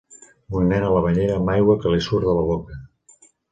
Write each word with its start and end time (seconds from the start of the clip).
Un 0.59 0.63
nen 0.71 0.85
a 0.85 0.89
la 0.95 1.03
banyera 1.09 1.35
amb 1.41 1.53
aigua 1.57 1.77
que 1.85 1.93
li 1.97 2.01
surt 2.09 2.29
de 2.31 2.37
la 2.41 2.49
boca. 2.51 2.83